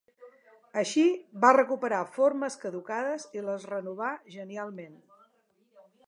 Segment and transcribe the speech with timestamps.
[0.81, 1.01] Així,
[1.43, 4.97] va recuperar formes caducades i les renovà genialment.